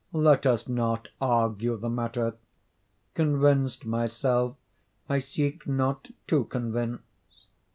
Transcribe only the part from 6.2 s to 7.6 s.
to convince.